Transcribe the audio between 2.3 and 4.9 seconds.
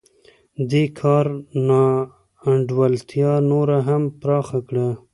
انډولتیا نوره هم پراخه کړه